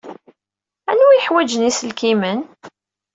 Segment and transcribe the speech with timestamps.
[0.91, 2.39] Anwa ay yeḥwajen iselkimen?